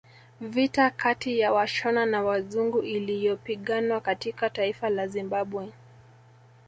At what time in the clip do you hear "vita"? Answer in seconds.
0.41-0.89